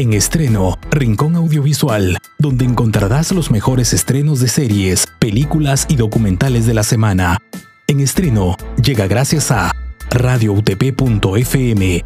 [0.00, 6.74] En estreno, Rincón Audiovisual, donde encontrarás los mejores estrenos de series, películas y documentales de
[6.74, 7.38] la semana.
[7.88, 9.72] En estreno, llega gracias a
[10.10, 12.04] radioutp.fm.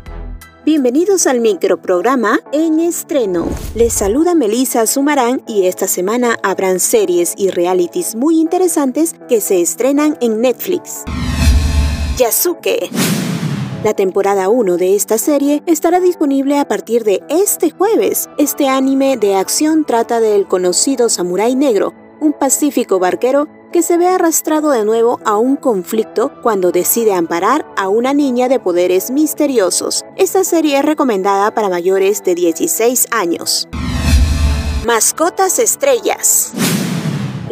[0.65, 3.47] Bienvenidos al microprograma En Estreno.
[3.75, 9.61] Les saluda Melissa Sumarán y esta semana habrán series y realities muy interesantes que se
[9.61, 11.03] estrenan en Netflix.
[12.17, 12.89] Yasuke.
[13.85, 18.29] La temporada 1 de esta serie estará disponible a partir de este jueves.
[18.39, 24.07] Este anime de acción trata del conocido samurái negro, un pacífico barquero que se ve
[24.07, 30.05] arrastrado de nuevo a un conflicto cuando decide amparar a una niña de poderes misteriosos.
[30.15, 33.69] Esta serie es recomendada para mayores de 16 años.
[34.87, 36.53] Mascotas Estrellas.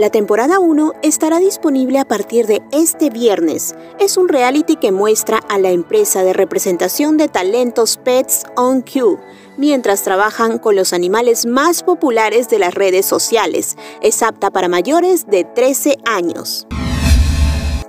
[0.00, 3.74] La temporada 1 estará disponible a partir de este viernes.
[3.98, 9.18] Es un reality que muestra a la empresa de representación de talentos Pets on Q
[9.58, 13.76] mientras trabajan con los animales más populares de las redes sociales.
[14.00, 16.66] Es apta para mayores de 13 años.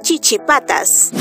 [0.02, 1.12] Chichipatas.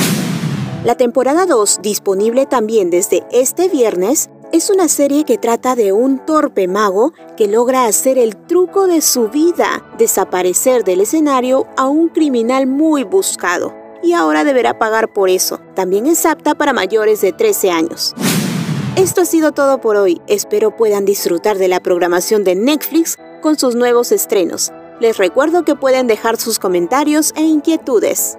[0.82, 6.18] La temporada 2, disponible también desde este viernes, es una serie que trata de un
[6.18, 12.08] torpe mago que logra hacer el truco de su vida, desaparecer del escenario a un
[12.08, 13.74] criminal muy buscado.
[14.02, 15.60] Y ahora deberá pagar por eso.
[15.74, 18.14] También es apta para mayores de 13 años.
[18.96, 20.20] Esto ha sido todo por hoy.
[20.26, 24.72] Espero puedan disfrutar de la programación de Netflix con sus nuevos estrenos.
[25.00, 28.36] Les recuerdo que pueden dejar sus comentarios e inquietudes.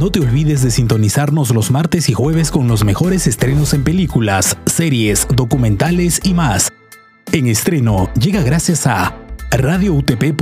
[0.00, 4.56] No te olvides de sintonizarnos los martes y jueves con los mejores estrenos en películas,
[4.64, 6.72] series, documentales y más.
[7.32, 9.14] En estreno llega gracias a
[9.50, 10.40] radioutp.fm.